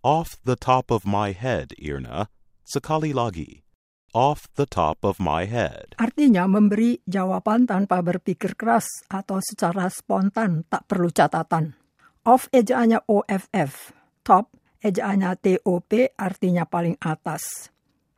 [0.00, 2.32] Off the top of my head, Irna.
[2.64, 3.68] Sekali lagi.
[4.16, 5.92] Off the top of my head.
[6.00, 11.76] Artinya memberi jawaban tanpa berpikir keras atau secara spontan, tak perlu catatan.
[12.24, 13.92] Off ejaannya OFF.
[14.24, 17.68] Top ejaannya TOP artinya paling atas.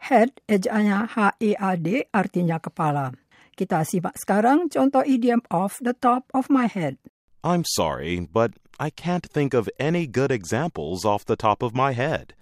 [0.06, 3.10] Head ejaannya HEAD artinya kepala.
[3.58, 7.02] Kita simak sekarang contoh idiom off the top of my head.
[7.42, 11.94] I'm sorry, but I can't think of any good examples off the top of my
[11.94, 12.34] head.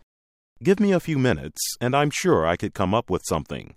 [0.64, 3.76] Give me a few minutes, and I'm sure I could come up with something.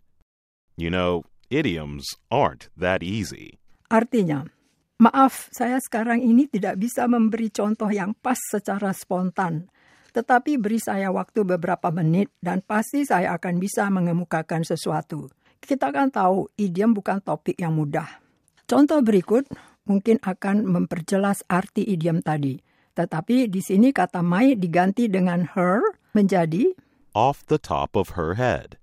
[0.80, 3.60] You know, idioms aren't that easy.
[3.92, 4.48] Artinya,
[4.96, 9.68] maaf saya sekarang ini tidak bisa memberi contoh yang pas secara spontan.
[10.16, 15.28] Tetapi beri saya waktu beberapa menit dan pasti saya akan bisa mengemukakan sesuatu.
[15.60, 18.24] Kita kan tahu idiom bukan topik yang mudah.
[18.64, 19.52] Contoh berikut
[19.88, 22.60] mungkin akan memperjelas arti idiom tadi.
[22.94, 25.82] Tetapi di sini kata my diganti dengan her
[26.14, 26.78] menjadi
[27.14, 28.82] Off the top of her head.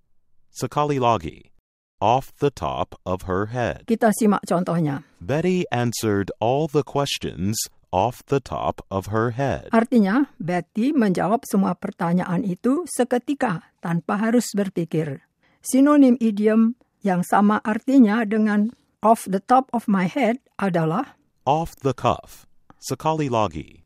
[0.51, 1.51] Sekali lagi.
[1.99, 3.85] Off the top of her head.
[3.91, 5.03] kita simak contohnya.
[5.21, 7.59] Betty answered all the questions
[7.93, 9.69] off the top of her head.
[9.75, 15.27] Artinya, Betty menjawab semua pertanyaan itu seketika tanpa harus berpikir.
[15.61, 21.17] Sinonim idiom yang sama artinya dengan off the top of my head adalah
[21.49, 22.45] Off the cuff.
[22.77, 23.85] Sekali lagi.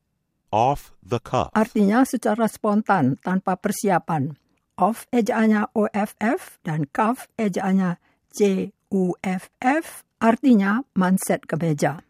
[0.51, 1.51] Off the cuff.
[1.55, 4.39] artinya secara spontan tanpa persiapan.
[4.79, 7.99] Off ejaannya OFF dan cuff ejaannya
[8.35, 9.87] CUFF
[10.19, 12.03] artinya manset kemeja.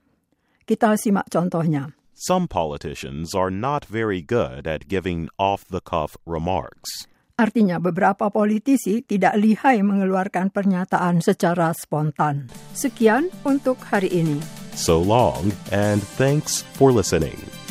[0.64, 1.92] Kita simak contohnya.
[2.16, 7.04] Some politicians are not very good at giving off the cuff remarks.
[7.34, 12.46] Artinya beberapa politisi tidak lihai mengeluarkan pernyataan secara spontan.
[12.78, 14.38] Sekian untuk hari ini.
[14.78, 17.63] So long, and thanks for listening.